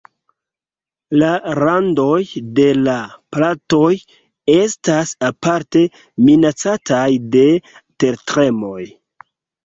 [1.23, 1.27] La
[1.59, 2.21] randoj
[2.59, 2.95] de la
[3.35, 3.89] platoj
[4.53, 5.83] estas aparte
[6.29, 7.03] minacataj
[7.37, 7.45] de
[8.05, 8.81] tertremoj.